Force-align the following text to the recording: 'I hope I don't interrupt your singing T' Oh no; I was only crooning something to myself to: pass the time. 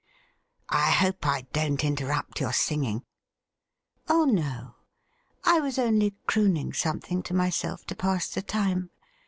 'I 0.69 0.89
hope 0.89 1.27
I 1.27 1.41
don't 1.53 1.83
interrupt 1.85 2.39
your 2.39 2.53
singing 2.53 3.01
T' 3.01 3.05
Oh 4.09 4.25
no; 4.25 4.73
I 5.43 5.59
was 5.59 5.77
only 5.77 6.15
crooning 6.25 6.73
something 6.73 7.21
to 7.21 7.35
myself 7.35 7.85
to: 7.85 7.95
pass 7.95 8.27
the 8.27 8.41
time. 8.41 8.89